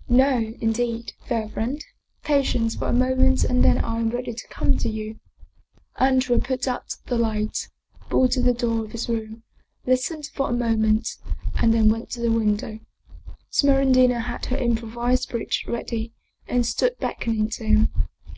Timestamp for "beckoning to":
16.98-17.64